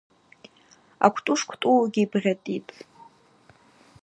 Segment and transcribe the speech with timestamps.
[1.05, 2.73] Аквтӏу шквтӏуугьи йбгъьатӏитӏ.